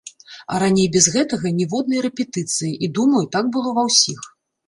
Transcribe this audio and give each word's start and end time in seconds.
А 0.53 0.61
раней 0.61 0.87
без 0.95 1.05
гэтага 1.15 1.51
ніводнай 1.59 2.01
рэпетыцыі, 2.07 2.71
і, 2.87 2.91
думаю, 3.01 3.23
так 3.35 3.53
было 3.59 3.77
ва 3.79 3.83
ўсіх. 3.91 4.21